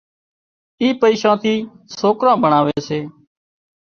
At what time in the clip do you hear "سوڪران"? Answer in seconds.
1.99-2.37